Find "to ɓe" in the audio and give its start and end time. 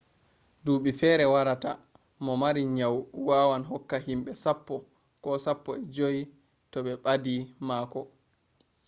6.71-6.93